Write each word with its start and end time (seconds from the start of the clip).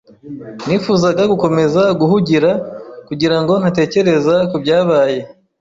Nifuzaga 0.65 1.23
gukomeza 1.31 1.81
guhugira, 1.99 2.51
kugirango 3.07 3.53
ntatekereza 3.61 4.35
kubyabaye. 4.51 5.19